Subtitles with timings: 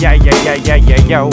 [0.00, 1.30] Йоу.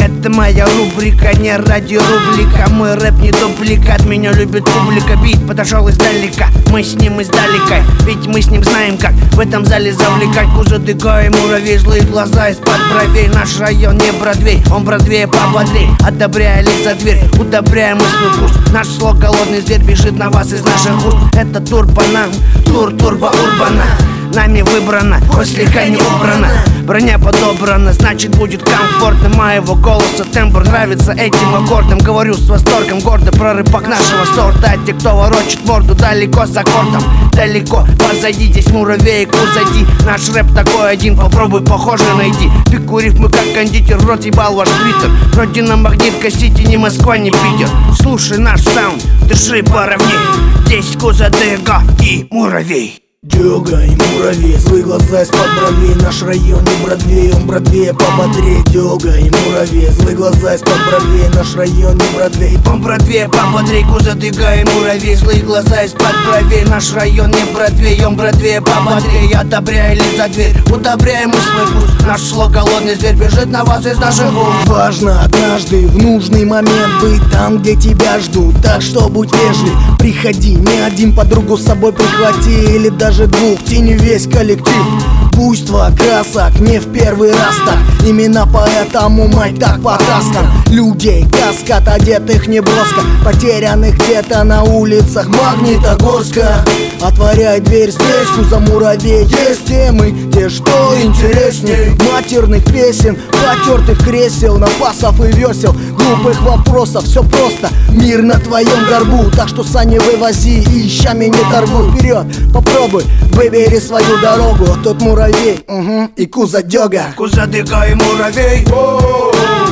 [0.00, 2.66] Это моя рубрика, не радиорубрика.
[2.70, 5.16] Мой рэп не дубликат, меня любит публика.
[5.22, 7.82] Бит подошел издалека, мы с ним издалека.
[8.06, 10.48] Ведь мы с ним знаем, как в этом зале завлекать.
[10.56, 13.28] Кузадыка и муравей, злые глаза из-под бровей.
[13.28, 18.72] Наш район не Бродвей, он Бродвея пободрей Одобряя ли за дверь, удобряем мы свой курс
[18.72, 21.16] Наш слог голодный зверь бежит на вас из наших уст.
[21.34, 22.30] Это тур по нам,
[22.64, 26.48] тур турбо урбана Нами выбрано, хоть слегка не убрано.
[26.84, 29.28] Броня подобрана, значит будет комфортно.
[29.30, 31.98] Моего голоса тембр нравится этим аккордом.
[31.98, 34.74] Говорю с восторгом, гордо про рыбак нашего сорта.
[34.74, 40.46] А те, кто ворочит морду далеко с аккордом Далеко позади, здесь муравей, кузади Наш рэп
[40.54, 42.50] такой один, попробуй похоже найди.
[42.70, 45.10] Пику рифмы как кондитер, рот ебал ваш твиттер.
[45.32, 47.68] Вроде на магнитка сити, не Москва, не Питер.
[48.00, 50.66] Слушай наш саунд, дыши поровней.
[50.66, 55.92] Здесь кузадыга и муравей Дёга и муравей, злые глаза из-под бровей.
[55.96, 61.28] Наш район не Бродвей, он Бродвея пободрее Дёга и муравей, злые глаза из-под бровей.
[61.34, 66.64] Наш район не Бродвей Он Бродвей, пободрей, кузадыга и муравей Злые глаза из-под бровей.
[66.66, 72.06] Наш район не Бродвей, он Бродвей, пободрей Одобряй ли за дверь, удобряем мы свой вкус
[72.06, 74.68] Наш слог голодный зверь бежит на вас из наших уст.
[74.68, 78.54] Важно однажды в нужный момент быть там, где тебя ждут.
[78.62, 82.76] Так что будь вежлив, приходи Не один подругу с собой прихвати.
[82.76, 87.78] Или даже двух, тени весь коллектив Буйство красок не в первый раз так.
[88.04, 93.02] Именно поэтому мать так потаскан Людей каскад одетых неброско.
[93.24, 96.64] Потерянных где-то на улицах Магнитогорска.
[97.00, 105.20] Отворяй дверь здесь, куза муравей Есть темы, те что интереснее Матерных песен, потертых кресел Напасов
[105.20, 110.88] и весел, глупых вопросов Все просто, мир на твоем горбу Так что сани вывози и
[110.88, 115.27] щами не торгуй Вперед, попробуй, выбери свою дорогу Тут муравей,
[115.66, 118.64] угу, и куза дёга Кузадыга и муравей.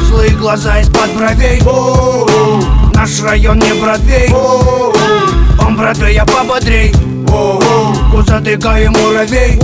[0.08, 1.60] Злые глаза из-под бровей.
[2.94, 4.32] Наш район не Бродвей.
[5.60, 6.94] Он Бродвея пободрей.
[8.12, 9.60] Кузадыга и муравей.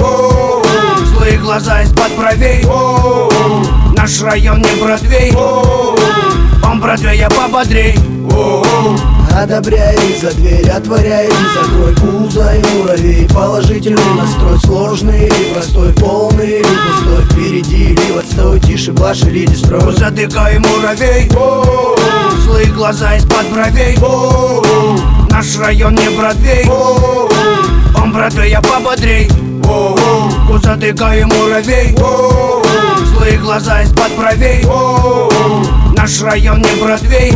[1.06, 2.64] Злые глаза из-под бровей.
[3.96, 5.32] Наш район не Бродвей.
[6.64, 7.98] Он Бродвея пободрей
[9.34, 16.60] Одобряй за дверь, отворяй и закрой Куза и муравей, положительный настрой Сложный или простой, полный
[16.60, 17.24] или пустой.
[17.30, 21.30] Впереди или в отстой, тише, блажь или дестрой и муравей.
[22.44, 23.96] Злые глаза из-под бровей.
[25.30, 26.68] Наш район не Бродвей.
[27.96, 29.30] Он Бродвея пободрей.
[30.46, 31.96] Кузадыга и муравей.
[33.06, 34.62] Злые глаза из-под бровей
[36.02, 37.32] Наш район не Бродвей.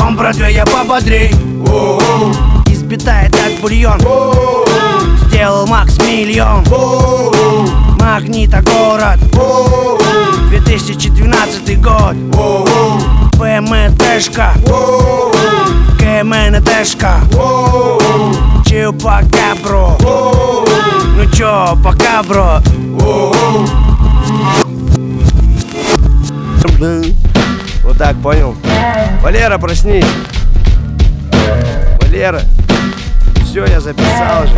[0.00, 1.30] Он Бродвея пободрей.
[2.66, 4.00] Избитает так бульон.
[5.28, 6.64] Сделал Макс миллион.
[8.00, 9.20] Магнита город.
[10.50, 12.16] 2012 год.
[13.34, 14.54] ПМТшка.
[15.96, 17.20] КМНТшка.
[18.66, 19.96] Чё пока, бро?
[20.00, 22.60] Ну чё, пока, бро?
[27.98, 28.54] Так, понял?
[29.22, 30.06] Валера, проснись
[32.00, 32.40] Валера
[33.44, 34.54] Все, я записал же